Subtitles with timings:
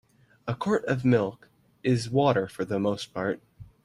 [0.47, 1.47] A quart of milk
[1.83, 3.39] is water for the most part.